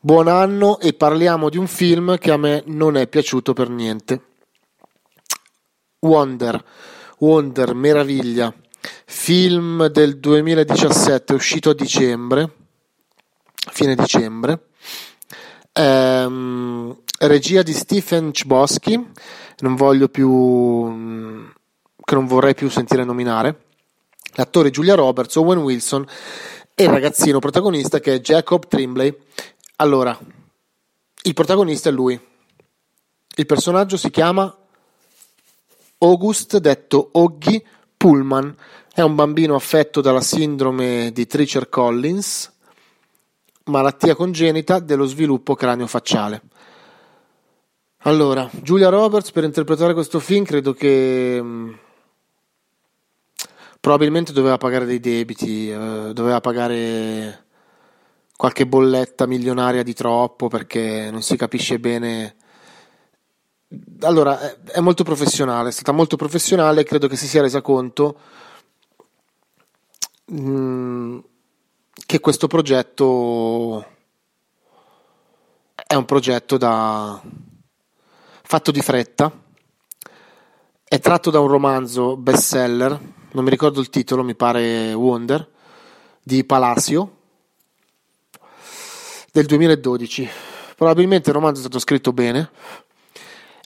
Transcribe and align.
Buon 0.00 0.28
anno 0.28 0.78
e 0.78 0.92
parliamo 0.92 1.50
di 1.50 1.56
un 1.56 1.66
film 1.66 2.18
che 2.18 2.30
a 2.30 2.36
me 2.36 2.62
non 2.66 2.96
è 2.96 3.08
piaciuto 3.08 3.52
per 3.52 3.68
niente. 3.68 4.22
Wonder, 5.98 6.64
Wonder, 7.18 7.74
meraviglia, 7.74 8.54
film 9.04 9.88
del 9.88 10.20
2017, 10.20 11.34
uscito 11.34 11.70
a 11.70 11.74
dicembre, 11.74 12.48
fine 13.72 13.96
dicembre, 13.96 14.68
ehm, 15.72 16.96
regia 17.18 17.62
di 17.62 17.72
Stephen 17.72 18.30
Chbosky, 18.30 19.04
non 19.58 19.74
voglio 19.74 20.08
più, 20.08 21.50
che 22.04 22.14
non 22.14 22.26
vorrei 22.28 22.54
più 22.54 22.70
sentire 22.70 23.02
nominare, 23.02 23.64
l'attore 24.34 24.70
Julia 24.70 24.94
Roberts, 24.94 25.34
Owen 25.34 25.58
Wilson 25.58 26.06
e 26.72 26.84
il 26.84 26.90
ragazzino 26.90 27.40
protagonista 27.40 27.98
che 27.98 28.14
è 28.14 28.20
Jacob 28.20 28.68
Trimbley 28.68 29.12
allora, 29.80 30.18
il 31.22 31.34
protagonista 31.34 31.88
è 31.88 31.92
lui. 31.92 32.20
Il 33.36 33.46
personaggio 33.46 33.96
si 33.96 34.10
chiama 34.10 34.52
August, 35.98 36.58
detto 36.58 37.10
Oggy 37.12 37.64
Pullman. 37.96 38.56
È 38.92 39.02
un 39.02 39.14
bambino 39.14 39.54
affetto 39.54 40.00
dalla 40.00 40.20
sindrome 40.20 41.12
di 41.12 41.26
Tricher 41.26 41.68
Collins, 41.68 42.52
malattia 43.66 44.16
congenita 44.16 44.80
dello 44.80 45.06
sviluppo 45.06 45.54
cranio-facciale. 45.54 46.42
Allora, 47.98 48.50
Julia 48.60 48.88
Roberts 48.88 49.30
per 49.30 49.44
interpretare 49.44 49.94
questo 49.94 50.18
film 50.18 50.44
credo 50.44 50.72
che 50.72 51.38
mm, 51.40 51.72
probabilmente 53.78 54.32
doveva 54.32 54.56
pagare 54.56 54.86
dei 54.86 54.98
debiti, 54.98 55.70
eh, 55.70 56.10
doveva 56.12 56.40
pagare 56.40 57.46
qualche 58.38 58.68
bolletta 58.68 59.26
milionaria 59.26 59.82
di 59.82 59.94
troppo 59.94 60.46
perché 60.46 61.10
non 61.10 61.22
si 61.22 61.36
capisce 61.36 61.80
bene. 61.80 62.36
Allora, 64.02 64.62
è 64.62 64.78
molto 64.78 65.02
professionale, 65.02 65.70
è 65.70 65.72
stata 65.72 65.90
molto 65.90 66.14
professionale 66.14 66.82
e 66.82 66.84
credo 66.84 67.08
che 67.08 67.16
si 67.16 67.26
sia 67.26 67.42
resa 67.42 67.60
conto 67.62 68.16
mm, 70.32 71.18
che 72.06 72.20
questo 72.20 72.46
progetto 72.46 73.84
è 75.84 75.94
un 75.94 76.04
progetto 76.04 76.56
da 76.56 77.20
fatto 78.42 78.70
di 78.70 78.82
fretta, 78.82 79.32
è 80.84 81.00
tratto 81.00 81.30
da 81.30 81.40
un 81.40 81.48
romanzo 81.48 82.16
bestseller, 82.16 83.00
non 83.32 83.42
mi 83.42 83.50
ricordo 83.50 83.80
il 83.80 83.90
titolo, 83.90 84.22
mi 84.22 84.36
pare 84.36 84.92
Wonder, 84.92 85.50
di 86.22 86.44
Palacio 86.44 87.16
del 89.32 89.46
2012. 89.46 90.28
Probabilmente 90.76 91.30
il 91.30 91.34
romanzo 91.34 91.58
è 91.58 91.62
stato 91.62 91.78
scritto 91.78 92.12
bene. 92.12 92.50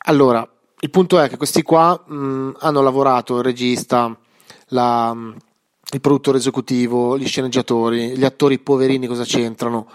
Allora, 0.06 0.48
il 0.80 0.90
punto 0.90 1.20
è 1.20 1.28
che 1.28 1.36
questi 1.36 1.62
qua 1.62 2.02
mh, 2.04 2.56
hanno 2.58 2.82
lavorato, 2.82 3.38
il 3.38 3.44
regista, 3.44 4.16
la, 4.68 5.14
il 5.92 6.00
produttore 6.00 6.38
esecutivo, 6.38 7.16
gli 7.16 7.26
sceneggiatori, 7.26 8.16
gli 8.16 8.24
attori 8.24 8.58
poverini 8.58 9.06
cosa 9.06 9.24
c'entrano? 9.24 9.88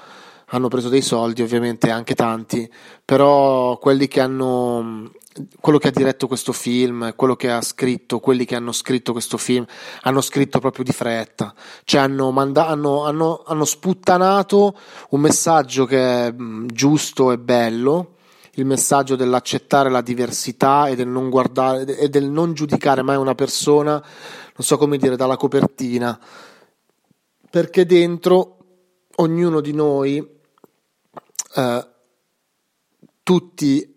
Hanno 0.52 0.70
preso 0.70 0.88
dei 0.88 1.02
soldi, 1.02 1.42
ovviamente 1.42 1.90
anche 1.90 2.16
tanti, 2.16 2.72
però 3.04 3.78
quelli 3.80 4.08
che 4.08 4.22
hanno 4.22 5.12
quello 5.60 5.78
che 5.78 5.90
ha 5.90 5.92
diretto 5.92 6.28
questo 6.28 6.52
film, 6.52 7.14
quello 7.16 7.36
che 7.36 7.52
ha 7.52 7.62
scritto, 7.62 8.20
quelli 8.20 8.46
che 8.46 8.56
hanno 8.56 8.72
scritto 8.72 9.12
questo 9.12 9.38
film, 9.38 9.66
hanno 10.02 10.22
scritto 10.22 10.60
proprio 10.60 10.84
di 10.84 10.92
fretta, 10.92 11.54
cioè 11.84 12.02
hanno, 12.02 12.32
manda- 12.32 12.68
hanno, 12.68 13.04
hanno, 13.06 13.44
hanno 13.46 13.66
sputtanato 13.66 14.78
un 15.10 15.20
messaggio 15.20 15.86
che 15.86 16.28
è 16.28 16.32
mm, 16.32 16.68
giusto 16.68 17.32
e 17.32 17.38
bello, 17.38 18.16
il 18.54 18.66
messaggio 18.66 19.16
dell'accettare 19.16 19.90
la 19.90 20.02
diversità 20.02 20.88
e 20.88 20.96
del 20.96 21.08
non 21.08 21.30
guardare 21.30 21.98
e 21.98 22.10
del 22.10 22.30
non 22.30 22.54
giudicare 22.54 23.04
mai 23.04 23.18
una 23.18 23.36
persona, 23.36 23.94
non 23.94 24.66
so 24.66 24.78
come 24.78 24.98
dire, 24.98 25.16
dalla 25.16 25.38
copertina, 25.38 26.20
perché 27.50 27.86
dentro 27.86 28.58
ognuno 29.18 29.62
di 29.62 29.74
noi, 29.74 30.28
eh, 31.56 31.88
tutti 33.24 33.97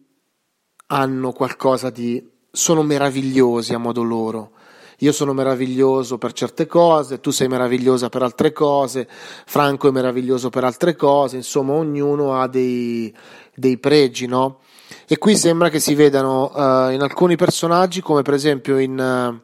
hanno 0.93 1.33
qualcosa 1.33 1.91
di... 1.91 2.25
sono 2.51 2.83
meravigliosi 2.83 3.75
a 3.75 3.79
modo 3.79 4.03
loro. 4.03 4.51
Io 4.99 5.13
sono 5.13 5.33
meraviglioso 5.33 6.19
per 6.19 6.33
certe 6.33 6.67
cose, 6.67 7.21
tu 7.21 7.31
sei 7.31 7.49
meravigliosa 7.49 8.11
per 8.11 8.23
altre 8.23 8.53
cose, 8.53 9.09
Franco 9.47 9.89
è 9.89 9.91
meraviglioso 9.91 10.51
per 10.51 10.65
altre 10.65 10.95
cose, 10.95 11.37
insomma 11.37 11.73
ognuno 11.73 12.39
ha 12.39 12.47
dei, 12.47 13.13
dei 13.55 13.79
pregi, 13.79 14.27
no? 14.27 14.59
E 15.07 15.17
qui 15.17 15.37
sembra 15.37 15.71
che 15.71 15.81
si 15.81 15.95
vedano 15.95 16.51
uh, 16.53 16.91
in 16.91 17.01
alcuni 17.01 17.37
personaggi, 17.37 18.03
come 18.03 18.21
per 18.21 18.35
esempio 18.35 18.77
in, 18.77 18.93
uh, 18.93 19.41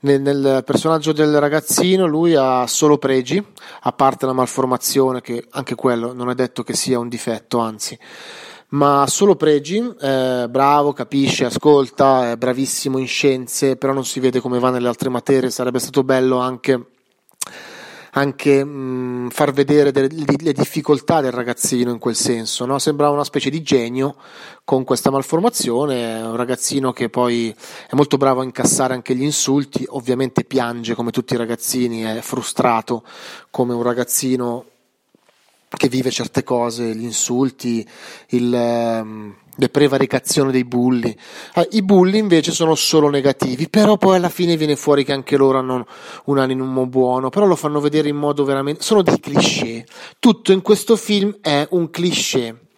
nel, 0.00 0.22
nel, 0.22 0.62
personaggio 0.64 1.12
del 1.12 1.38
ragazzino, 1.38 2.06
lui 2.06 2.34
ha 2.34 2.66
solo 2.66 2.96
pregi, 2.96 3.44
a 3.82 3.92
parte 3.92 4.24
la 4.24 4.32
malformazione, 4.32 5.20
che 5.20 5.44
anche 5.50 5.74
quello 5.74 6.14
non 6.14 6.30
è 6.30 6.34
detto 6.34 6.62
che 6.62 6.74
sia 6.74 6.98
un 6.98 7.08
difetto, 7.10 7.58
anzi 7.58 7.98
ma 8.70 9.04
solo 9.08 9.36
pregi, 9.36 9.78
eh, 9.78 10.46
bravo, 10.48 10.92
capisce, 10.92 11.44
ascolta, 11.44 12.32
è 12.32 12.36
bravissimo 12.36 12.98
in 12.98 13.06
scienze, 13.06 13.76
però 13.76 13.92
non 13.92 14.04
si 14.04 14.20
vede 14.20 14.40
come 14.40 14.58
va 14.58 14.70
nelle 14.70 14.88
altre 14.88 15.08
materie, 15.08 15.50
sarebbe 15.50 15.78
stato 15.78 16.04
bello 16.04 16.38
anche 16.38 16.86
anche 18.12 18.64
mh, 18.64 19.30
far 19.30 19.52
vedere 19.52 19.92
delle, 19.92 20.08
le 20.38 20.52
difficoltà 20.52 21.20
del 21.20 21.30
ragazzino 21.30 21.90
in 21.90 21.98
quel 21.98 22.16
senso, 22.16 22.64
no? 22.64 22.78
sembrava 22.78 23.12
una 23.12 23.24
specie 23.24 23.50
di 23.50 23.62
genio 23.62 24.16
con 24.64 24.84
questa 24.84 25.10
malformazione, 25.10 26.20
un 26.22 26.36
ragazzino 26.36 26.92
che 26.92 27.08
poi 27.08 27.54
è 27.88 27.94
molto 27.94 28.16
bravo 28.16 28.40
a 28.40 28.44
incassare 28.44 28.94
anche 28.94 29.14
gli 29.14 29.22
insulti, 29.22 29.84
ovviamente 29.88 30.44
piange 30.44 30.94
come 30.94 31.10
tutti 31.10 31.34
i 31.34 31.38
ragazzini, 31.38 32.02
è 32.02 32.20
frustrato 32.20 33.04
come 33.50 33.74
un 33.74 33.82
ragazzino 33.82 34.64
che 35.76 35.88
vive 35.88 36.10
certe 36.10 36.42
cose, 36.42 36.94
gli 36.94 37.04
insulti, 37.04 37.86
il, 38.30 38.52
ehm, 38.52 39.34
le 39.54 39.68
prevaricazioni 39.68 40.50
dei 40.50 40.64
bulli. 40.64 41.16
Ah, 41.54 41.66
I 41.70 41.82
bulli 41.82 42.18
invece 42.18 42.50
sono 42.50 42.74
solo 42.74 43.08
negativi, 43.08 43.68
però 43.68 43.96
poi 43.96 44.16
alla 44.16 44.28
fine 44.28 44.56
viene 44.56 44.76
fuori 44.76 45.04
che 45.04 45.12
anche 45.12 45.36
loro 45.36 45.58
hanno 45.58 45.86
un 46.24 46.38
animo 46.38 46.86
buono, 46.86 47.28
però 47.28 47.46
lo 47.46 47.56
fanno 47.56 47.80
vedere 47.80 48.08
in 48.08 48.16
modo 48.16 48.44
veramente... 48.44 48.82
sono 48.82 49.02
dei 49.02 49.20
cliché. 49.20 49.86
Tutto 50.18 50.52
in 50.52 50.62
questo 50.62 50.96
film 50.96 51.36
è 51.40 51.66
un 51.70 51.90
cliché 51.90 52.68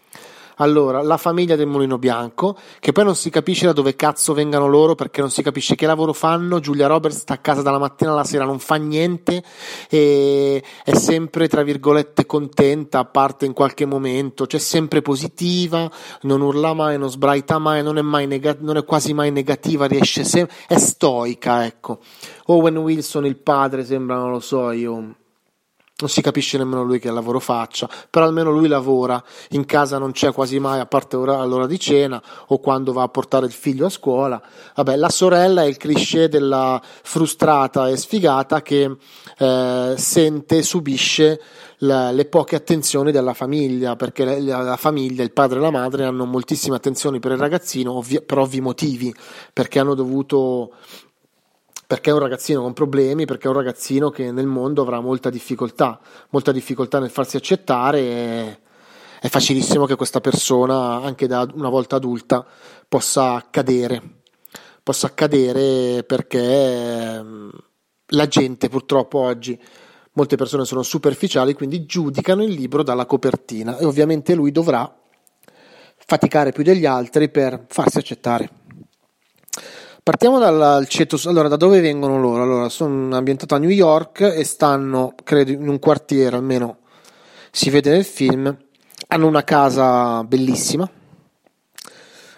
allora, 0.57 1.03
la 1.03 1.17
famiglia 1.17 1.57
del 1.57 1.67
Mulino 1.67 1.99
Bianco, 1.99 2.57
che 2.79 2.93
poi 2.93 3.05
non 3.05 3.17
si 3.17 3.31
capisce 3.31 3.67
da 3.67 3.73
dove 3.73 3.97
cazzo 3.97 4.35
vengano 4.35 4.67
loro 4.67 4.95
perché 4.95 5.21
non 5.21 5.31
si 5.31 5.43
capisce 5.43 5.75
che 5.75 5.87
lavoro 5.87 6.13
fanno. 6.13 6.61
Giulia 6.61 6.87
Roberts 6.87 7.19
sta 7.19 7.35
a 7.35 7.39
casa 7.39 7.63
dalla 7.63 7.79
mattina 7.79 8.13
alla 8.13 8.25
sera, 8.25 8.45
non 8.45 8.59
fa 8.59 8.77
niente 8.77 9.43
e 9.89 10.63
è 10.85 10.95
sempre, 10.95 11.49
tra 11.49 11.63
virgolette, 11.63 12.27
contenta, 12.27 13.01
a 13.01 13.05
parte 13.05 13.47
in 13.47 13.53
qualche 13.53 13.87
momento, 13.87 14.47
cioè 14.47 14.61
sempre 14.61 15.03
positiva, 15.03 15.91
non 16.23 16.41
urla 16.41 16.75
mai, 16.75 16.99
non 16.99 17.11
sbraita 17.11 17.59
mai, 17.59 17.83
non 17.83 17.99
è, 17.99 18.03
mai 18.03 18.27
nega- 18.27 18.57
non 18.61 18.77
è 18.77 18.85
quasi 18.85 19.15
mai 19.15 19.31
negativa, 19.31 19.87
riesce 19.87 20.25
sempre, 20.25 20.55
è 20.67 20.79
stoica, 20.79 21.65
ecco. 21.65 22.01
Owen 22.47 22.77
Wilson, 22.77 23.27
il 23.27 23.37
padre, 23.37 23.85
sembra, 23.85 24.17
non 24.17 24.31
lo 24.31 24.41
so, 24.41 24.71
io 24.71 25.15
non 26.03 26.11
si 26.11 26.21
capisce 26.21 26.59
nemmeno 26.59 26.83
lui 26.83 26.99
che 26.99 27.11
lavoro 27.11 27.39
faccia, 27.39 27.89
però 28.11 28.27
almeno 28.27 28.51
lui 28.51 28.69
lavora, 28.69 29.23
in 29.51 29.65
casa 29.65 29.99
non 29.99 30.11
c'è 30.13 30.33
quasi 30.33 30.59
mai 30.59 30.81
a 30.81 30.87
parte 30.87 31.17
ora, 31.17 31.39
all'ora 31.39 31.67
di 31.67 31.79
cena 31.79 32.21
o 32.49 32.59
quando 32.59 32.93
va 32.93 33.03
a 33.03 33.09
portare 33.09 33.47
il 33.47 33.53
figlio 33.53 33.87
a 33.87 33.91
scuola. 33.91 34.43
Vabbè, 34.75 34.97
la 34.97 35.09
sorella 35.09 35.63
è 35.63 35.67
il 35.67 35.77
cliché 35.77 36.29
della 36.29 36.81
frustrata 36.83 37.89
e 37.89 37.97
sfigata 37.97 38.63
che 38.63 38.97
eh, 39.39 39.95
sente 39.97 40.63
subisce 40.63 41.41
la, 41.79 42.11
le 42.11 42.25
poche 42.27 42.57
attenzioni 42.57 43.13
della 43.13 43.35
famiglia, 43.35 43.95
perché 43.95 44.41
la, 44.41 44.63
la, 44.63 44.77
famiglia, 44.77 45.23
il 45.23 45.33
padre 45.33 45.59
e 45.59 45.63
la 45.63 45.71
madre 45.71 46.05
hanno 46.05 46.25
moltissime 46.25 46.77
attenzioni 46.77 47.21
per 47.21 47.33
il 47.33 47.39
ragazzino 47.39 47.93
ovvi- 47.93 48.23
per 48.23 48.39
ovvi 48.39 48.61
motivi, 48.61 49.15
perché 49.53 49.79
hanno 49.79 49.95
dovuto 49.95 50.73
perché 51.93 52.09
è 52.09 52.15
un 52.15 52.21
ragazzino 52.21 52.63
con 52.63 52.73
problemi, 52.73 53.27
perché 53.27 53.45
è 53.45 53.51
un 53.51 53.57
ragazzino 53.57 54.09
che 54.09 54.33
nel 54.33 54.47
mondo 54.47 54.81
avrà 54.81 55.01
molta 55.01 55.29
difficoltà, 55.29 56.01
molta 56.31 56.51
difficoltà 56.51 56.99
nel 56.99 57.11
farsi 57.11 57.37
accettare 57.37 57.99
e 57.99 58.59
è 59.21 59.29
facilissimo 59.29 59.85
che 59.85 59.95
questa 59.95 60.23
persona, 60.23 61.03
anche 61.03 61.27
da 61.27 61.47
una 61.53 61.69
volta 61.69 61.97
adulta, 61.97 62.47
possa 62.89 63.47
cadere, 63.51 64.23
possa 64.83 65.13
cadere 65.13 66.03
perché 66.05 67.23
mm, 67.23 67.51
la 68.07 68.27
gente 68.27 68.71
purtroppo 68.71 69.19
oggi 69.19 69.61
molte 70.13 70.37
persone 70.37 70.65
sono 70.65 70.83
superficiali, 70.83 71.53
quindi 71.53 71.85
giudicano 71.85 72.43
il 72.43 72.53
libro 72.53 72.83
dalla 72.83 73.05
copertina 73.05 73.77
e 73.77 73.85
ovviamente 73.85 74.35
lui 74.35 74.51
dovrà 74.51 74.91
faticare 76.07 76.53
più 76.53 76.63
degli 76.63 76.87
altri 76.87 77.29
per 77.29 77.67
farsi 77.69 77.99
accettare. 77.99 78.62
Partiamo 80.05 80.41
dal 80.41 80.85
ceto, 80.89 81.17
allora 81.27 81.47
da 81.47 81.55
dove 81.55 81.81
vengono 81.81 82.19
loro? 82.19 82.43
Allora, 82.43 82.69
sono 82.69 83.15
ambientato 83.15 83.55
a 83.55 83.59
New 83.59 83.71
York 83.71 84.21
e 84.21 84.43
stanno, 84.43 85.15
credo, 85.23 85.53
in 85.53 85.69
un 85.69 85.79
quartiere 85.79 86.35
almeno 86.35 86.79
si 87.53 87.71
vede 87.71 87.93
nel 87.93 88.05
film, 88.05 88.53
hanno 89.07 89.27
una 89.29 89.45
casa 89.45 90.25
bellissima, 90.25 90.91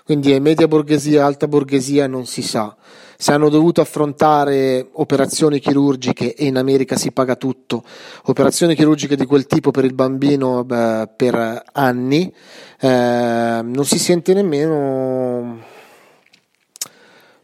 quindi 0.05 0.33
è 0.33 0.39
media 0.41 0.69
borghesia, 0.69 1.25
alta 1.25 1.49
borghesia, 1.49 2.07
non 2.07 2.27
si 2.27 2.43
sa. 2.43 2.77
Se 3.17 3.33
hanno 3.33 3.49
dovuto 3.49 3.81
affrontare 3.81 4.87
operazioni 4.93 5.59
chirurgiche 5.59 6.35
e 6.35 6.45
in 6.45 6.59
America 6.59 6.97
si 6.97 7.13
paga 7.13 7.37
tutto, 7.37 7.83
operazioni 8.25 8.75
chirurgiche 8.75 9.17
di 9.17 9.25
quel 9.25 9.47
tipo 9.47 9.71
per 9.71 9.87
il 9.87 9.95
bambino 9.95 10.65
beh, 10.65 11.09
per 11.17 11.63
anni, 11.73 12.31
eh, 12.79 13.61
non 13.63 13.85
si 13.87 13.99
sente 13.99 14.35
nemmeno, 14.35 15.73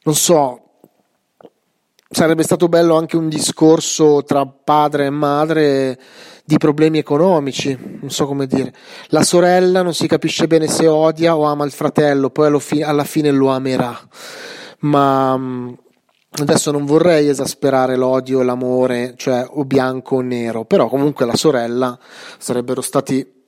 non 0.02 0.14
so, 0.14 0.70
sarebbe 2.08 2.43
stato 2.43 2.69
bello 2.69 2.97
anche 2.97 3.17
un 3.17 3.29
discorso 3.29 4.23
tra 4.25 4.47
padre 4.47 5.06
e 5.06 5.11
madre 5.11 6.00
di 6.44 6.58
problemi 6.58 6.99
economici, 6.99 7.79
non 8.00 8.11
so 8.11 8.26
come 8.26 8.47
dire. 8.47 8.75
La 9.08 9.23
sorella 9.23 9.82
non 9.82 9.94
si 9.94 10.08
capisce 10.08 10.47
bene 10.47 10.67
se 10.67 10.88
odia 10.88 11.37
o 11.37 11.44
ama 11.44 11.64
il 11.64 11.70
fratello, 11.70 12.31
poi 12.31 12.50
alla 12.82 13.05
fine 13.05 13.31
lo 13.31 13.50
amerà. 13.50 13.97
Ma 14.81 15.37
mm, 15.37 15.73
adesso 16.41 16.73
non 16.73 16.85
vorrei 16.87 17.29
esasperare 17.29 17.94
l'odio 17.96 18.41
e 18.41 18.44
l'amore, 18.44 19.14
cioè 19.17 19.46
o 19.49 19.64
bianco 19.64 20.17
o 20.17 20.20
nero, 20.20 20.64
però 20.64 20.88
comunque 20.88 21.26
la 21.26 21.37
sorella 21.37 21.96
sarebbero 22.38 22.81
stati 22.81 23.38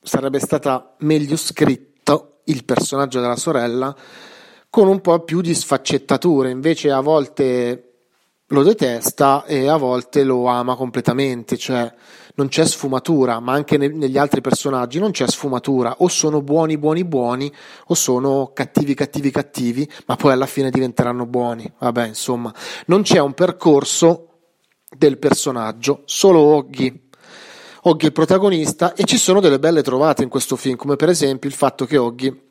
sarebbe 0.00 0.38
stata 0.38 0.94
meglio 1.00 1.36
scritto 1.36 2.38
il 2.44 2.64
personaggio 2.64 3.20
della 3.20 3.36
sorella 3.36 3.94
con 4.78 4.86
un 4.86 5.00
po' 5.00 5.18
più 5.24 5.40
di 5.40 5.56
sfaccettature, 5.56 6.52
invece 6.52 6.92
a 6.92 7.00
volte 7.00 7.94
lo 8.46 8.62
detesta 8.62 9.44
e 9.44 9.66
a 9.66 9.76
volte 9.76 10.22
lo 10.22 10.46
ama 10.46 10.76
completamente, 10.76 11.56
cioè 11.56 11.92
non 12.36 12.46
c'è 12.46 12.64
sfumatura, 12.64 13.40
ma 13.40 13.54
anche 13.54 13.76
ne- 13.76 13.88
negli 13.88 14.16
altri 14.16 14.40
personaggi 14.40 15.00
non 15.00 15.10
c'è 15.10 15.26
sfumatura, 15.26 15.96
o 15.98 16.06
sono 16.06 16.42
buoni 16.42 16.78
buoni 16.78 17.04
buoni 17.04 17.52
o 17.86 17.94
sono 17.94 18.52
cattivi 18.54 18.94
cattivi 18.94 19.32
cattivi, 19.32 19.90
ma 20.06 20.14
poi 20.14 20.30
alla 20.30 20.46
fine 20.46 20.70
diventeranno 20.70 21.26
buoni. 21.26 21.68
Vabbè, 21.76 22.06
insomma, 22.06 22.54
non 22.86 23.02
c'è 23.02 23.18
un 23.18 23.34
percorso 23.34 24.28
del 24.96 25.18
personaggio, 25.18 26.02
solo 26.04 26.38
Oggi. 26.38 27.08
Oggi 27.82 28.04
è 28.04 28.06
il 28.06 28.12
protagonista 28.12 28.94
e 28.94 29.02
ci 29.02 29.18
sono 29.18 29.40
delle 29.40 29.58
belle 29.58 29.82
trovate 29.82 30.22
in 30.22 30.28
questo 30.28 30.54
film, 30.54 30.76
come 30.76 30.94
per 30.94 31.08
esempio 31.08 31.48
il 31.48 31.56
fatto 31.56 31.84
che 31.84 31.96
Oggi 31.96 32.46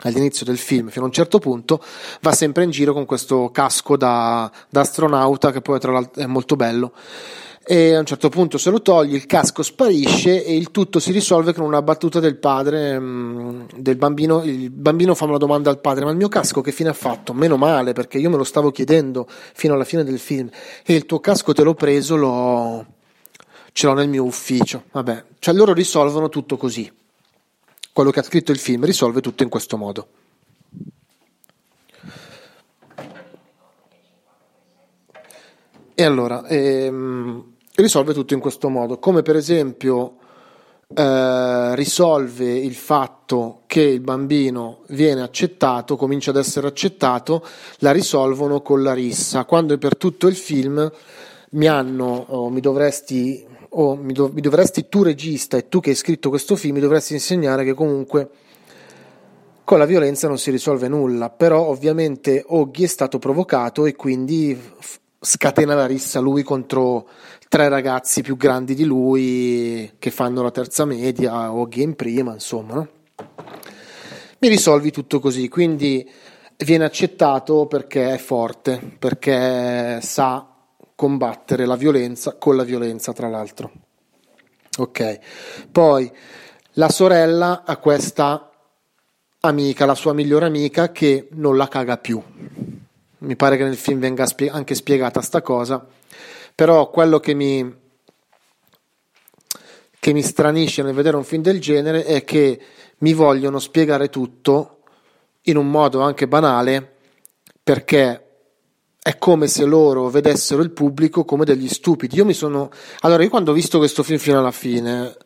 all'inizio 0.00 0.44
del 0.44 0.58
film 0.58 0.88
fino 0.88 1.04
a 1.04 1.08
un 1.08 1.12
certo 1.12 1.38
punto 1.38 1.82
va 2.22 2.32
sempre 2.32 2.64
in 2.64 2.70
giro 2.70 2.92
con 2.92 3.04
questo 3.04 3.50
casco 3.50 3.96
da, 3.96 4.50
da 4.68 4.80
astronauta 4.80 5.52
che 5.52 5.60
poi 5.60 5.78
tra 5.78 5.92
l'altro 5.92 6.22
è 6.22 6.26
molto 6.26 6.56
bello 6.56 6.92
e 7.64 7.94
a 7.94 8.00
un 8.00 8.04
certo 8.04 8.28
punto 8.28 8.58
se 8.58 8.70
lo 8.70 8.82
toglie, 8.82 9.16
il 9.16 9.26
casco 9.26 9.62
sparisce 9.62 10.44
e 10.44 10.56
il 10.56 10.72
tutto 10.72 10.98
si 10.98 11.12
risolve 11.12 11.52
con 11.52 11.64
una 11.64 11.80
battuta 11.80 12.18
del 12.18 12.36
padre, 12.36 12.98
mm, 12.98 13.62
del 13.76 13.94
bambino. 13.94 14.42
Il 14.42 14.70
bambino 14.70 15.14
fa 15.14 15.26
una 15.26 15.36
domanda 15.36 15.70
al 15.70 15.80
padre: 15.80 16.04
Ma 16.04 16.10
il 16.10 16.16
mio 16.16 16.28
casco 16.28 16.60
che 16.60 16.72
fine 16.72 16.88
ha 16.88 16.94
fatto? 16.94 17.32
Meno 17.32 17.56
male, 17.56 17.92
perché 17.92 18.18
io 18.18 18.30
me 18.30 18.36
lo 18.36 18.42
stavo 18.42 18.72
chiedendo 18.72 19.28
fino 19.28 19.74
alla 19.74 19.84
fine 19.84 20.02
del 20.02 20.18
film. 20.18 20.50
E 20.84 20.94
il 20.94 21.06
tuo 21.06 21.20
casco 21.20 21.52
te 21.52 21.62
l'ho 21.62 21.74
preso, 21.74 22.16
l'ho... 22.16 22.84
ce 23.70 23.86
l'ho 23.86 23.94
nel 23.94 24.08
mio 24.08 24.24
ufficio. 24.24 24.84
Vabbè, 24.90 25.24
cioè 25.38 25.54
loro 25.54 25.72
risolvono 25.72 26.28
tutto 26.28 26.56
così 26.56 26.90
quello 27.92 28.10
che 28.10 28.20
ha 28.20 28.24
scritto 28.24 28.52
il 28.52 28.58
film 28.58 28.84
risolve 28.84 29.20
tutto 29.20 29.42
in 29.42 29.48
questo 29.48 29.76
modo. 29.76 30.08
E 35.94 36.04
allora, 36.04 36.46
ehm, 36.46 37.52
risolve 37.74 38.14
tutto 38.14 38.34
in 38.34 38.40
questo 38.40 38.68
modo, 38.68 38.98
come 38.98 39.22
per 39.22 39.36
esempio 39.36 40.16
eh, 40.94 41.74
risolve 41.76 42.50
il 42.50 42.74
fatto 42.74 43.62
che 43.66 43.82
il 43.82 44.00
bambino 44.00 44.80
viene 44.88 45.22
accettato, 45.22 45.96
comincia 45.96 46.30
ad 46.30 46.36
essere 46.36 46.66
accettato, 46.66 47.46
la 47.78 47.92
risolvono 47.92 48.62
con 48.62 48.82
la 48.82 48.94
rissa, 48.94 49.44
quando 49.44 49.76
per 49.78 49.96
tutto 49.96 50.26
il 50.26 50.34
film 50.34 50.90
mi 51.50 51.66
hanno, 51.66 52.24
o 52.28 52.48
mi 52.48 52.60
dovresti 52.60 53.46
o 53.74 53.96
mi, 53.96 54.12
dov- 54.12 54.32
mi, 54.32 54.40
dovresti 54.40 54.88
tu 54.88 55.02
regista 55.02 55.56
e 55.56 55.68
tu 55.68 55.80
che 55.80 55.90
hai 55.90 55.96
scritto 55.96 56.28
questo 56.28 56.56
film 56.56 56.74
mi 56.74 56.80
dovresti 56.80 57.14
insegnare 57.14 57.64
che 57.64 57.74
comunque 57.74 58.28
con 59.64 59.78
la 59.78 59.86
violenza 59.86 60.28
non 60.28 60.38
si 60.38 60.50
risolve 60.50 60.88
nulla, 60.88 61.30
però 61.30 61.66
ovviamente 61.68 62.44
Oggi 62.48 62.84
è 62.84 62.88
stato 62.88 63.18
provocato 63.18 63.86
e 63.86 63.94
quindi 63.94 64.54
f- 64.54 64.98
scatena 65.20 65.74
la 65.74 65.86
rissa 65.86 66.20
lui 66.20 66.42
contro 66.42 67.08
tre 67.48 67.68
ragazzi 67.68 68.22
più 68.22 68.36
grandi 68.36 68.74
di 68.74 68.84
lui 68.84 69.92
che 69.98 70.10
fanno 70.10 70.42
la 70.42 70.50
terza 70.50 70.84
media, 70.84 71.52
Oggi 71.52 71.82
in 71.82 71.94
prima, 71.94 72.32
insomma, 72.32 72.74
no? 72.74 72.88
Mi 74.40 74.48
risolvi 74.48 74.90
tutto 74.90 75.20
così, 75.20 75.48
quindi 75.48 76.06
viene 76.64 76.84
accettato 76.84 77.66
perché 77.66 78.14
è 78.14 78.18
forte, 78.18 78.80
perché 78.98 80.00
sa 80.02 80.51
combattere 81.02 81.66
la 81.66 81.74
violenza 81.74 82.36
con 82.36 82.54
la 82.54 82.62
violenza, 82.62 83.12
tra 83.12 83.26
l'altro. 83.26 83.72
Ok, 84.78 85.18
poi 85.72 86.08
la 86.74 86.88
sorella 86.88 87.64
ha 87.66 87.76
questa 87.78 88.52
amica, 89.40 89.84
la 89.84 89.96
sua 89.96 90.12
migliore 90.12 90.46
amica, 90.46 90.92
che 90.92 91.26
non 91.32 91.56
la 91.56 91.66
caga 91.66 91.98
più. 91.98 92.22
Mi 93.18 93.34
pare 93.34 93.56
che 93.56 93.64
nel 93.64 93.74
film 93.74 93.98
venga 93.98 94.24
anche 94.52 94.76
spiegata 94.76 95.20
sta 95.22 95.42
cosa, 95.42 95.84
però 96.54 96.88
quello 96.88 97.18
che 97.18 97.34
mi, 97.34 97.74
che 99.98 100.12
mi 100.12 100.22
stranisce 100.22 100.84
nel 100.84 100.94
vedere 100.94 101.16
un 101.16 101.24
film 101.24 101.42
del 101.42 101.60
genere 101.60 102.04
è 102.04 102.22
che 102.22 102.60
mi 102.98 103.12
vogliono 103.12 103.58
spiegare 103.58 104.08
tutto 104.08 104.82
in 105.42 105.56
un 105.56 105.68
modo 105.68 106.00
anche 106.00 106.28
banale 106.28 106.94
perché 107.60 108.31
è 109.04 109.18
come 109.18 109.48
se 109.48 109.64
loro 109.64 110.08
vedessero 110.10 110.62
il 110.62 110.70
pubblico 110.70 111.24
come 111.24 111.44
degli 111.44 111.68
stupidi. 111.68 112.16
Io 112.16 112.24
mi 112.24 112.34
sono. 112.34 112.70
Allora, 113.00 113.24
io 113.24 113.30
quando 113.30 113.50
ho 113.50 113.54
visto 113.54 113.78
questo 113.78 114.04
film 114.04 114.20
fino 114.20 114.38
alla 114.38 114.52
fine, 114.52 115.16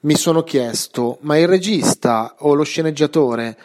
mi 0.00 0.16
sono 0.16 0.42
chiesto: 0.42 1.18
ma 1.20 1.36
il 1.36 1.46
regista 1.46 2.36
o 2.38 2.54
lo 2.54 2.62
sceneggiatore, 2.64 3.58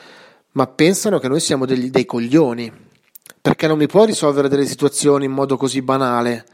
ma 0.51 0.67
pensano 0.67 1.19
che 1.19 1.29
noi 1.29 1.39
siamo 1.39 1.65
degli, 1.65 1.89
dei 1.89 2.05
coglioni? 2.05 2.83
Perché 3.41 3.67
non 3.67 3.77
mi 3.77 3.88
può 3.88 4.03
risolvere 4.03 4.50
delle 4.50 4.65
situazioni 4.65 5.24
in 5.25 5.31
modo 5.31 5.55
così 5.55 5.81
banale. 5.81 6.45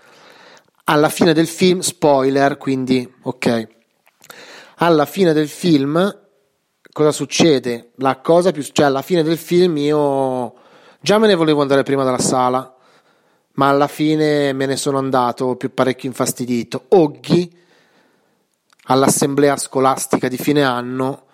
Alla 0.84 1.10
fine 1.10 1.34
del 1.34 1.48
film, 1.48 1.79
spoiler, 1.79 2.58
quindi, 2.58 3.12
ok. 3.24 3.67
Alla 4.75 5.05
fine 5.05 5.34
del 5.34 5.48
film, 5.48 6.20
cosa 6.91 7.12
succede? 7.12 7.93
La 7.96 8.20
cosa 8.20 8.51
più. 8.51 8.62
cioè, 8.62 8.86
alla 8.86 9.01
fine 9.01 9.24
del 9.24 9.38
film 9.38 9.77
io. 9.77 10.53
Già 11.01 11.17
me 11.17 11.25
ne 11.25 11.34
volevo 11.34 11.62
andare 11.62 11.81
prima 11.81 12.03
dalla 12.03 12.20
sala 12.20 12.75
ma 13.53 13.70
alla 13.70 13.88
fine 13.88 14.53
me 14.53 14.65
ne 14.65 14.77
sono 14.77 14.98
andato 14.98 15.55
più 15.55 15.74
parecchio 15.74 16.10
infastidito. 16.10 16.86
Oggi, 16.89 17.58
all'assemblea 18.86 19.58
scolastica 19.58 20.27
di 20.27 20.38
fine 20.38 20.63
anno, 20.63 21.25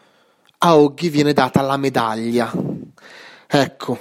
a 0.59 0.77
Oggi 0.77 1.09
viene 1.09 1.33
data 1.33 1.61
la 1.61 1.77
medaglia. 1.77 2.51
Ecco, 3.45 3.99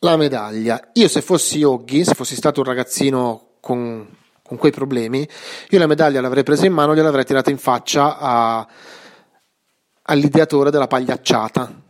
la 0.00 0.16
medaglia. 0.16 0.90
Io 0.94 1.08
se 1.08 1.20
fossi 1.20 1.62
Oggi, 1.62 2.04
se 2.04 2.14
fossi 2.14 2.34
stato 2.34 2.60
un 2.60 2.66
ragazzino 2.66 3.48
con, 3.60 4.06
con 4.42 4.56
quei 4.56 4.72
problemi, 4.72 5.28
io 5.70 5.78
la 5.78 5.86
medaglia 5.86 6.20
l'avrei 6.20 6.42
presa 6.42 6.66
in 6.66 6.72
mano 6.72 6.92
e 6.92 6.96
gliel'avrei 6.96 7.24
tirata 7.24 7.50
in 7.50 7.58
faccia 7.58 8.18
a, 8.18 8.66
all'ideatore 10.02 10.70
della 10.70 10.86
pagliacciata 10.86 11.84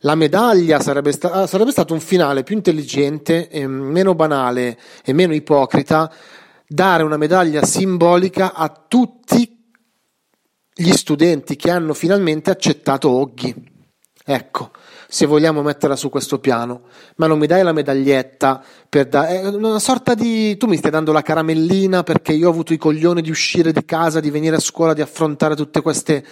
la 0.00 0.14
medaglia 0.14 0.80
sarebbe, 0.80 1.12
sta- 1.12 1.32
ah, 1.32 1.46
sarebbe 1.46 1.72
stato 1.72 1.92
un 1.92 2.00
finale 2.00 2.42
più 2.42 2.56
intelligente, 2.56 3.48
meno 3.66 4.14
banale 4.14 4.78
e 5.04 5.12
meno 5.12 5.34
ipocrita, 5.34 6.10
dare 6.66 7.02
una 7.02 7.16
medaglia 7.16 7.64
simbolica 7.64 8.54
a 8.54 8.68
tutti 8.68 9.58
gli 10.72 10.92
studenti 10.92 11.56
che 11.56 11.70
hanno 11.70 11.92
finalmente 11.94 12.50
accettato 12.50 13.10
Oggi. 13.10 13.68
Ecco, 14.24 14.70
se 15.08 15.26
vogliamo 15.26 15.60
metterla 15.60 15.96
su 15.96 16.08
questo 16.08 16.38
piano, 16.38 16.82
ma 17.16 17.26
non 17.26 17.38
mi 17.38 17.46
dai 17.46 17.64
la 17.64 17.72
medaglietta 17.72 18.62
per 18.88 19.08
dare 19.08 19.38
una 19.48 19.80
sorta 19.80 20.14
di 20.14 20.56
tu 20.56 20.66
mi 20.66 20.76
stai 20.76 20.92
dando 20.92 21.10
la 21.10 21.22
caramellina 21.22 22.04
perché 22.04 22.32
io 22.32 22.46
ho 22.46 22.50
avuto 22.50 22.72
i 22.72 22.78
coglioni 22.78 23.22
di 23.22 23.30
uscire 23.30 23.72
di 23.72 23.84
casa, 23.84 24.20
di 24.20 24.30
venire 24.30 24.56
a 24.56 24.60
scuola, 24.60 24.94
di 24.94 25.00
affrontare 25.00 25.56
tutte 25.56 25.80
queste 25.80 26.24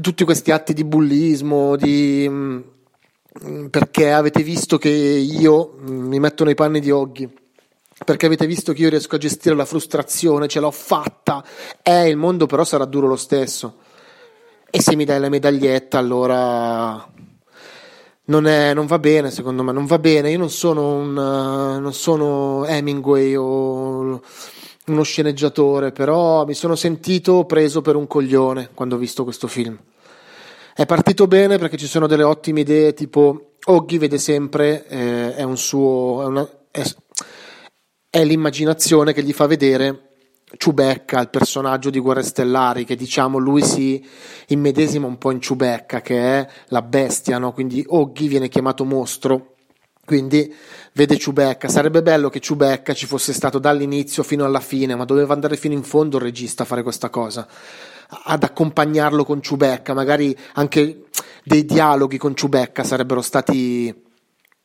tutti 0.00 0.24
questi 0.24 0.50
atti 0.50 0.72
di 0.72 0.84
bullismo, 0.84 1.76
di 1.76 2.26
mm, 2.28 2.60
perché 3.70 4.12
avete 4.12 4.42
visto 4.42 4.78
che 4.78 4.88
io 4.88 5.74
mm, 5.78 6.06
mi 6.06 6.18
metto 6.18 6.44
nei 6.44 6.54
panni 6.54 6.80
di 6.80 6.90
Oggi 6.90 7.40
perché 8.04 8.26
avete 8.26 8.46
visto 8.46 8.72
che 8.72 8.82
io 8.82 8.88
riesco 8.88 9.14
a 9.14 9.18
gestire 9.18 9.54
la 9.54 9.64
frustrazione, 9.64 10.48
ce 10.48 10.60
l'ho 10.60 10.70
fatta, 10.70 11.44
eh, 11.82 12.08
il 12.08 12.16
mondo 12.16 12.46
però 12.46 12.64
sarà 12.64 12.84
duro 12.84 13.06
lo 13.06 13.16
stesso. 13.16 13.76
E 14.70 14.80
se 14.80 14.96
mi 14.96 15.04
dai 15.04 15.20
la 15.20 15.28
medaglietta, 15.28 15.98
allora 15.98 17.06
non, 18.24 18.46
è, 18.46 18.74
non 18.74 18.86
va 18.86 18.98
bene, 18.98 19.30
secondo 19.30 19.62
me, 19.62 19.72
non 19.72 19.84
va 19.86 19.98
bene. 19.98 20.30
Io 20.30 20.38
non 20.38 20.50
sono, 20.50 20.94
un, 20.94 21.12
non 21.12 21.92
sono 21.92 22.64
Hemingway 22.64 23.34
o 23.36 24.22
uno 24.86 25.02
sceneggiatore, 25.02 25.92
però 25.92 26.44
mi 26.44 26.54
sono 26.54 26.74
sentito 26.74 27.44
preso 27.44 27.82
per 27.82 27.96
un 27.96 28.06
coglione 28.06 28.70
quando 28.74 28.96
ho 28.96 28.98
visto 28.98 29.24
questo 29.24 29.46
film. 29.46 29.78
È 30.74 30.86
partito 30.86 31.26
bene 31.26 31.58
perché 31.58 31.76
ci 31.76 31.86
sono 31.86 32.06
delle 32.06 32.22
ottime 32.22 32.60
idee, 32.60 32.94
tipo 32.94 33.48
Oggi 33.66 33.96
vede 33.98 34.18
sempre, 34.18 34.86
eh, 34.88 35.36
è 35.36 35.42
un 35.44 35.56
suo, 35.56 36.22
è 36.22 36.26
una, 36.26 36.48
è, 36.70 36.82
è 38.10 38.24
l'immaginazione 38.24 39.12
che 39.12 39.22
gli 39.22 39.32
fa 39.32 39.46
vedere 39.46 40.10
Ciubecca, 40.56 41.20
il 41.20 41.30
personaggio 41.30 41.88
di 41.88 42.00
Guerre 42.00 42.24
Stellari, 42.24 42.84
che 42.84 42.96
diciamo 42.96 43.38
lui 43.38 43.62
si 43.62 44.04
immedesima 44.48 45.06
un 45.06 45.16
po' 45.16 45.30
in 45.30 45.40
Ciubecca, 45.40 46.00
che 46.00 46.18
è 46.18 46.48
la 46.68 46.82
bestia, 46.82 47.38
no? 47.38 47.52
quindi 47.52 47.84
Oggi 47.88 48.26
viene 48.26 48.48
chiamato 48.48 48.84
mostro, 48.84 49.51
quindi 50.04 50.52
vede 50.92 51.16
Ciubecca. 51.16 51.68
Sarebbe 51.68 52.02
bello 52.02 52.28
che 52.28 52.40
Ciubecca 52.40 52.92
ci 52.92 53.06
fosse 53.06 53.32
stato 53.32 53.58
dall'inizio 53.58 54.22
fino 54.22 54.44
alla 54.44 54.60
fine, 54.60 54.94
ma 54.94 55.04
doveva 55.04 55.34
andare 55.34 55.56
fino 55.56 55.74
in 55.74 55.82
fondo 55.82 56.16
il 56.16 56.24
regista 56.24 56.64
a 56.64 56.66
fare 56.66 56.82
questa 56.82 57.08
cosa, 57.08 57.46
ad 58.08 58.42
accompagnarlo 58.42 59.24
con 59.24 59.40
Ciubecca, 59.40 59.94
magari 59.94 60.36
anche 60.54 61.04
dei 61.44 61.64
dialoghi 61.64 62.18
con 62.18 62.34
Ciubecca 62.36 62.84
sarebbero 62.84 63.22
stati 63.22 64.10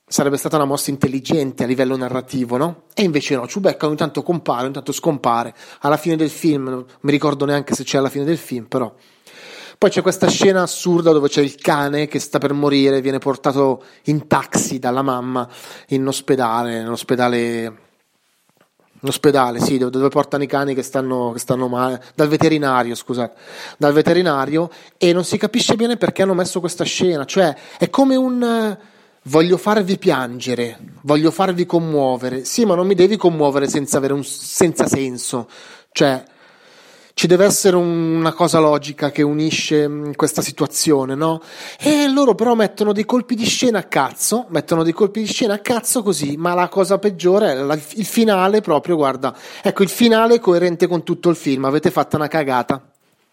sarebbe 0.09 0.37
stata 0.37 0.55
una 0.55 0.65
mossa 0.65 0.89
intelligente 0.89 1.65
a 1.65 1.67
livello 1.67 1.97
narrativo, 1.97 2.55
no? 2.55 2.83
E 2.93 3.03
invece 3.03 3.35
no, 3.35 3.45
Ciubecca 3.45 3.87
ogni 3.87 3.97
tanto 3.97 4.23
compare, 4.23 4.63
ogni 4.63 4.73
tanto 4.73 4.93
scompare. 4.93 5.53
Alla 5.81 5.97
fine 5.97 6.15
del 6.15 6.29
film, 6.29 6.69
non 6.69 6.85
mi 7.01 7.11
ricordo 7.11 7.43
neanche 7.43 7.75
se 7.75 7.83
c'è 7.83 7.97
alla 7.97 8.09
fine 8.09 8.23
del 8.23 8.37
film, 8.37 8.65
però. 8.65 8.93
Poi 9.77 9.89
c'è 9.89 10.01
questa 10.01 10.27
scena 10.27 10.63
assurda 10.63 11.11
dove 11.11 11.27
c'è 11.27 11.41
il 11.41 11.55
cane 11.55 12.07
che 12.07 12.19
sta 12.19 12.39
per 12.39 12.53
morire, 12.53 13.01
viene 13.01 13.19
portato 13.19 13.83
in 14.05 14.25
taxi 14.25 14.79
dalla 14.79 15.03
mamma 15.03 15.47
in 15.89 16.07
ospedale, 16.07 16.81
nell'ospedale 16.81 17.85
L'ospedale, 19.01 19.59
sì, 19.59 19.77
dove, 19.77 19.91
dove, 19.91 20.09
portano 20.09 20.41
i 20.43 20.47
cani 20.47 20.73
che 20.73 20.81
stanno, 20.81 21.31
che 21.31 21.37
stanno 21.37 21.67
male, 21.67 22.03
dal 22.15 22.27
veterinario, 22.27 22.95
scusate, 22.95 23.39
dal 23.77 23.93
veterinario, 23.93 24.71
e 24.97 25.13
non 25.13 25.23
si 25.23 25.37
capisce 25.37 25.75
bene 25.75 25.97
perché 25.97 26.23
hanno 26.23 26.33
messo 26.33 26.59
questa 26.59 26.83
scena, 26.83 27.23
cioè 27.23 27.55
è 27.77 27.91
come 27.91 28.15
un 28.15 28.75
voglio 29.23 29.57
farvi 29.57 29.99
piangere, 29.99 30.79
voglio 31.01 31.29
farvi 31.29 31.67
commuovere. 31.67 32.43
Sì, 32.43 32.65
ma 32.65 32.73
non 32.73 32.87
mi 32.87 32.95
devi 32.95 33.17
commuovere 33.17 33.67
senza 33.67 33.97
avere 33.97 34.13
un 34.13 34.23
senza 34.23 34.87
senso. 34.87 35.47
Cioè, 35.91 36.23
ci 37.17 37.25
deve 37.25 37.45
essere 37.45 37.75
una 37.75 38.31
cosa 38.31 38.59
logica 38.59 39.09
che 39.09 39.23
unisce 39.23 39.87
mm, 39.87 40.11
questa 40.11 40.43
situazione, 40.43 41.15
no? 41.15 41.41
E 41.79 42.07
loro 42.07 42.35
però 42.35 42.53
mettono 42.53 42.93
dei 42.93 43.05
colpi 43.05 43.33
di 43.33 43.43
scena 43.43 43.79
a 43.79 43.83
cazzo, 43.85 44.45
mettono 44.49 44.83
dei 44.83 44.93
colpi 44.93 45.21
di 45.21 45.25
scena 45.25 45.55
a 45.55 45.57
cazzo 45.57 46.03
così, 46.03 46.37
ma 46.37 46.53
la 46.53 46.67
cosa 46.67 46.99
peggiore 46.99 47.53
è 47.53 47.55
la, 47.55 47.73
il 47.73 48.05
finale 48.05 48.61
proprio, 48.61 48.97
guarda, 48.97 49.35
ecco, 49.63 49.81
il 49.81 49.89
finale 49.89 50.35
è 50.35 50.39
coerente 50.39 50.85
con 50.85 51.01
tutto 51.01 51.29
il 51.29 51.35
film, 51.35 51.65
avete 51.65 51.89
fatto 51.89 52.17
una 52.17 52.27
cagata. 52.27 52.87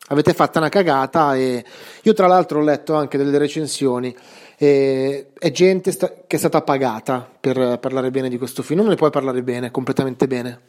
Avete 0.09 0.33
fatto 0.33 0.59
una 0.59 0.71
cagata 0.71 1.35
e 1.35 1.63
io 2.03 2.13
tra 2.15 2.27
l'altro 2.27 2.61
ho 2.61 2.63
letto 2.63 2.95
anche 2.95 3.19
delle 3.19 3.37
recensioni 3.37 4.15
e 4.57 5.29
è 5.39 5.51
gente 5.51 5.93
sta- 5.93 6.13
che 6.27 6.37
è 6.37 6.39
stata 6.39 6.63
pagata 6.63 7.27
per 7.39 7.79
parlare 7.81 8.11
bene 8.11 8.31
di 8.31 8.39
questo 8.39 8.63
film, 8.63 8.81
non 8.81 8.89
ne 8.89 8.97
puoi 8.97 9.11
parlare 9.11 9.43
bene, 9.43 9.71
completamente 9.71 10.27
bene. 10.27 10.61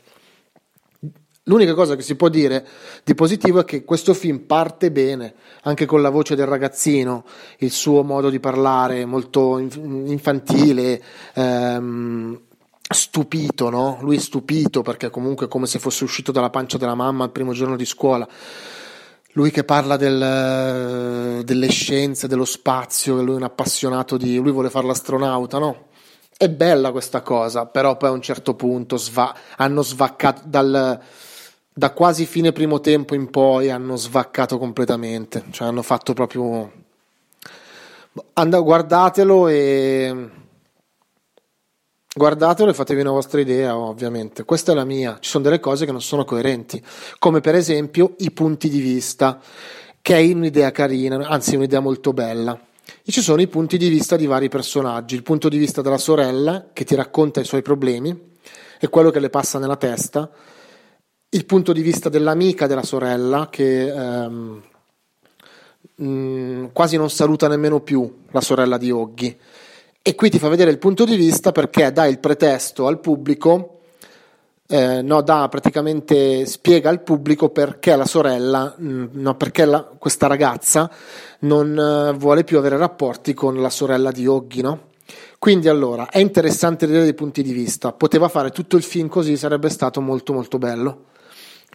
L'unica 1.47 1.75
cosa 1.75 1.95
che 1.95 2.01
si 2.01 2.15
può 2.15 2.27
dire 2.27 2.65
di 3.03 3.13
positivo 3.13 3.59
è 3.59 3.65
che 3.65 3.83
questo 3.83 4.15
film 4.15 4.39
parte 4.39 4.91
bene, 4.91 5.35
anche 5.63 5.85
con 5.85 6.01
la 6.01 6.09
voce 6.09 6.35
del 6.35 6.47
ragazzino, 6.47 7.23
il 7.59 7.69
suo 7.69 8.03
modo 8.03 8.31
di 8.31 8.39
parlare 8.39 9.05
molto 9.05 9.59
infantile, 9.59 10.99
ehm, 11.35 12.39
stupito, 12.89 13.69
no? 13.69 13.99
Lui 14.01 14.15
è 14.15 14.19
stupito 14.19 14.81
perché 14.81 15.11
comunque 15.11 15.45
è 15.45 15.49
come 15.49 15.67
se 15.67 15.77
fosse 15.77 16.03
uscito 16.03 16.31
dalla 16.31 16.49
pancia 16.49 16.79
della 16.79 16.95
mamma 16.95 17.25
al 17.25 17.31
primo 17.31 17.53
giorno 17.53 17.75
di 17.75 17.85
scuola 17.85 18.27
lui 19.35 19.51
che 19.51 19.65
parla 19.65 19.97
del, 19.97 21.43
delle 21.43 21.67
scienze, 21.67 22.27
dello 22.27 22.45
spazio, 22.45 23.21
lui 23.21 23.33
è 23.33 23.37
un 23.37 23.43
appassionato 23.43 24.15
di... 24.15 24.37
lui 24.37 24.51
vuole 24.51 24.69
fare 24.69 24.87
l'astronauta, 24.87 25.57
no? 25.59 25.87
È 26.37 26.49
bella 26.49 26.91
questa 26.91 27.21
cosa, 27.21 27.65
però 27.65 27.97
poi 27.97 28.09
a 28.09 28.13
un 28.13 28.21
certo 28.21 28.55
punto 28.55 28.95
sva, 28.95 29.35
hanno 29.57 29.81
svaccato 29.81 30.43
dal, 30.45 31.01
da 31.77 31.91
quasi 31.91 32.25
fine 32.25 32.53
primo 32.53 32.79
tempo 32.79 33.15
in 33.15 33.29
poi 33.29 33.69
hanno 33.69 33.97
svaccato 33.97 34.57
completamente, 34.57 35.43
cioè 35.51 35.67
hanno 35.67 35.81
fatto 35.81 36.13
proprio... 36.13 36.71
And- 38.31 38.63
guardatelo 38.63 39.49
e 39.49 40.29
Guardatelo 42.17 42.69
e 42.69 42.73
fatevi 42.73 43.01
una 43.01 43.11
vostra 43.11 43.41
idea, 43.41 43.77
ovviamente. 43.77 44.45
Questa 44.45 44.71
è 44.71 44.75
la 44.75 44.85
mia. 44.85 45.17
Ci 45.19 45.29
sono 45.29 45.43
delle 45.43 45.59
cose 45.59 45.85
che 45.85 45.91
non 45.91 46.01
sono 46.01 46.23
coerenti, 46.23 46.81
come 47.19 47.41
per 47.41 47.55
esempio 47.55 48.13
i 48.19 48.31
punti 48.31 48.69
di 48.69 48.79
vista, 48.79 49.41
che 50.01 50.15
è 50.15 50.31
un'idea 50.31 50.71
carina, 50.71 51.27
anzi 51.27 51.57
un'idea 51.57 51.81
molto 51.81 52.13
bella. 52.13 52.57
E 53.03 53.11
ci 53.11 53.21
sono 53.21 53.41
i 53.41 53.47
punti 53.47 53.77
di 53.77 53.89
vista 53.89 54.15
di 54.15 54.27
vari 54.27 54.47
personaggi. 54.47 55.13
Il 55.15 55.23
punto 55.23 55.49
di 55.49 55.57
vista 55.57 55.81
della 55.81 55.97
sorella, 55.97 56.67
che 56.71 56.85
ti 56.85 56.95
racconta 56.95 57.41
i 57.41 57.45
suoi 57.45 57.61
problemi 57.61 58.17
e 58.79 58.87
quello 58.87 59.09
che 59.09 59.19
le 59.19 59.29
passa 59.29 59.59
nella 59.59 59.75
testa. 59.75 60.31
Il 61.35 61.45
punto 61.45 61.73
di 61.73 61.81
vista 61.81 62.07
dell'amica 62.07 62.65
della 62.65 62.81
sorella, 62.81 63.49
che 63.51 63.87
ehm, 63.89 64.61
mh, 65.95 66.07
mm, 66.07 66.65
quasi 66.71 66.95
non 66.95 67.09
saluta 67.09 67.49
nemmeno 67.49 67.81
più 67.81 68.09
la 68.31 68.39
sorella 68.39 68.77
di 68.77 68.89
Oggi 68.89 69.37
e 70.01 70.15
qui 70.15 70.29
ti 70.29 70.39
fa 70.39 70.47
vedere 70.47 70.71
il 70.71 70.77
punto 70.77 71.03
di 71.03 71.17
vista 71.17 71.51
perché 71.51 71.91
dà 71.91 72.05
il 72.05 72.19
pretesto 72.19 72.87
al 72.87 73.01
pubblico, 73.01 73.81
eh, 74.65 75.01
no, 75.01 75.21
dà 75.23 75.49
praticamente 75.49 76.45
spiega 76.45 76.89
al 76.89 77.03
pubblico 77.03 77.49
perché 77.49 77.93
la 77.97 78.05
sorella, 78.05 78.73
mh, 78.77 78.87
mm, 78.87 79.05
no, 79.11 79.35
perché 79.35 79.65
la, 79.65 79.83
questa 79.83 80.27
ragazza 80.27 80.89
non 81.39 82.11
uh, 82.13 82.15
vuole 82.15 82.45
più 82.45 82.57
avere 82.57 82.77
rapporti 82.77 83.33
con 83.33 83.61
la 83.61 83.69
sorella 83.69 84.11
di 84.11 84.25
Oggi, 84.25 84.61
no? 84.61 84.83
Quindi 85.37 85.67
allora 85.67 86.07
è 86.09 86.19
interessante 86.19 86.85
vedere 86.85 87.03
dei 87.03 87.13
punti 87.13 87.43
di 87.43 87.51
vista. 87.51 87.91
Poteva 87.91 88.29
fare 88.29 88.51
tutto 88.51 88.77
il 88.77 88.83
film 88.83 89.09
così, 89.09 89.35
sarebbe 89.35 89.67
stato 89.67 89.99
molto 89.99 90.31
molto 90.31 90.57
bello. 90.57 91.07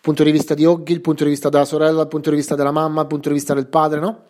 Il 0.00 0.06
punto 0.06 0.24
di 0.24 0.30
vista 0.30 0.54
di 0.54 0.64
Oggi, 0.64 0.92
il 0.92 1.02
punto 1.02 1.24
di 1.24 1.30
vista 1.30 1.50
della 1.50 1.66
sorella, 1.66 2.00
il 2.00 2.08
punto 2.08 2.30
di 2.30 2.36
vista 2.36 2.54
della 2.54 2.70
mamma, 2.70 3.02
il 3.02 3.06
punto 3.06 3.28
di 3.28 3.34
vista 3.34 3.52
del 3.52 3.66
padre, 3.66 4.00
no? 4.00 4.22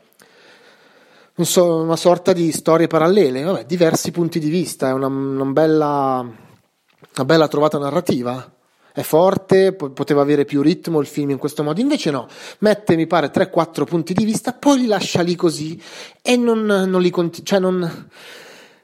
una 1.36 1.96
sorta 1.96 2.32
di 2.32 2.50
storie 2.50 2.88
parallele, 2.88 3.44
vabbè, 3.44 3.66
diversi 3.66 4.10
punti 4.10 4.40
di 4.40 4.50
vista, 4.50 4.88
è 4.88 4.92
una, 4.92 5.06
una, 5.06 5.44
bella, 5.44 6.18
una 6.18 7.24
bella 7.24 7.46
trovata 7.46 7.78
narrativa. 7.78 8.52
È 8.92 9.02
forte, 9.02 9.72
poteva 9.72 10.22
avere 10.22 10.44
più 10.44 10.60
ritmo 10.60 10.98
il 10.98 11.06
film 11.06 11.30
in 11.30 11.38
questo 11.38 11.62
modo, 11.62 11.80
invece 11.80 12.10
no, 12.10 12.26
mette 12.58 12.96
mi 12.96 13.06
pare 13.06 13.30
3-4 13.30 13.84
punti 13.84 14.12
di 14.12 14.24
vista, 14.24 14.52
poi 14.52 14.80
li 14.80 14.86
lascia 14.86 15.22
lì 15.22 15.36
così 15.36 15.80
e 16.20 16.36
non, 16.36 16.64
non 16.64 17.00
li 17.00 17.10
continua, 17.10 17.46
cioè 17.46 17.60
non, 17.60 18.08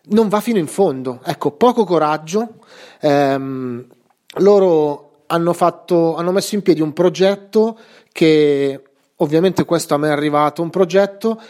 non, 0.05 0.29
va 0.29 0.41
fino 0.41 0.59
in 0.59 0.69
fondo. 0.69 1.21
Ecco, 1.25 1.51
poco 1.51 1.85
coraggio. 1.85 2.61
Ehm, 3.01 3.85
loro 4.39 5.06
hanno, 5.27 5.53
fatto, 5.53 6.17
hanno 6.17 6.33
messo 6.33 6.55
in 6.55 6.63
piedi 6.63 6.81
un 6.81 6.93
progetto 6.93 7.79
che 8.13 8.83
ovviamente 9.17 9.65
questo 9.65 9.95
a 9.95 9.99
me 9.99 10.09
è 10.09 10.13
arrivato, 10.13 10.63
un 10.63 10.71
progetto 10.71 11.41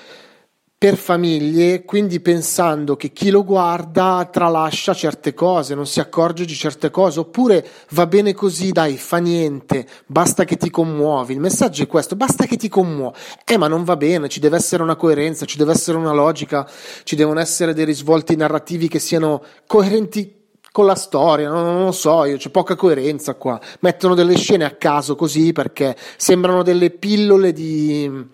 per 0.79 0.97
famiglie, 0.97 1.85
quindi 1.87 2.21
pensando 2.21 2.97
che 2.97 3.11
chi 3.11 3.31
lo 3.31 3.45
guarda 3.45 4.29
tralascia 4.31 4.93
certe 4.93 5.33
cose, 5.33 5.75
non 5.75 5.87
si 5.87 6.01
accorge 6.01 6.45
di 6.45 6.53
certe 6.53 6.91
cose, 6.91 7.21
oppure 7.21 7.67
va 7.93 8.07
bene 8.07 8.35
così, 8.35 8.73
dai, 8.73 8.99
fa 8.99 9.17
niente, 9.17 9.87
basta 10.07 10.45
che 10.45 10.59
ti 10.59 10.69
commuovi. 10.69 11.33
Il 11.33 11.41
messaggio 11.41 11.83
è 11.83 11.87
questo, 11.87 12.15
basta 12.15 12.45
che 12.45 12.57
ti 12.57 12.69
commuovi. 12.69 13.17
Eh, 13.47 13.57
ma 13.57 13.69
non 13.69 13.85
va 13.85 13.97
bene, 13.97 14.29
ci 14.29 14.39
deve 14.39 14.59
essere 14.59 14.83
una 14.83 14.97
coerenza, 14.97 15.47
ci 15.47 15.57
deve 15.57 15.73
essere 15.73 15.97
una 15.97 16.13
logica, 16.13 16.69
ci 17.05 17.17
devono 17.17 17.41
essere 17.41 17.73
dei 17.73 17.87
risvolti 17.87 18.37
narrativi 18.37 18.87
che 18.87 18.99
siano 18.99 19.43
coerenti 19.67 20.46
con 20.77 20.85
la 20.85 20.95
storia, 20.95 21.49
non, 21.49 21.65
non 21.65 21.85
lo 21.87 21.93
so, 21.93 22.27
io, 22.27 22.37
c'è 22.37 22.51
poca 22.51 22.75
coerenza 22.75 23.33
qua. 23.33 23.59
Mettono 23.81 24.15
delle 24.15 24.37
scene 24.37 24.67
a 24.67 24.73
caso 24.73 25.17
così 25.17 25.55
perché 25.55 25.97
sembrano 26.19 26.63
delle 26.63 26.91
pillole 26.91 27.55
di 27.55 28.29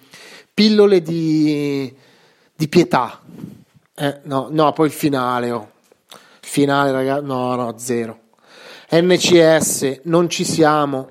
pillole 0.53 1.03
di 1.03 1.95
di 2.53 2.69
pietà. 2.69 3.21
Eh, 3.95 4.19
no, 4.25 4.49
no, 4.51 4.73
poi 4.73 4.87
il 4.89 4.93
finale, 4.93 5.53
oh. 5.53 5.71
Finale, 6.41 6.91
ragazzi, 6.91 7.25
no, 7.25 7.55
no, 7.55 7.75
zero. 7.79 8.19
NCS, 8.91 10.01
non 10.07 10.29
ci 10.29 10.45
siamo. 10.45 11.11